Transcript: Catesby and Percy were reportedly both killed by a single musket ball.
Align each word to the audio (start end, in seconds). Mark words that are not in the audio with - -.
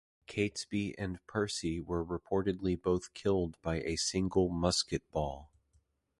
Catesby 0.25 0.95
and 0.97 1.19
Percy 1.27 1.79
were 1.79 2.03
reportedly 2.03 2.75
both 2.75 3.13
killed 3.13 3.61
by 3.61 3.81
a 3.81 3.97
single 3.97 4.49
musket 4.49 5.03
ball. 5.11 5.51